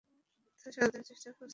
তারা 0.59 0.71
সমাধানের 0.75 1.07
চেষ্টা 1.09 1.29
করছে। 1.29 1.49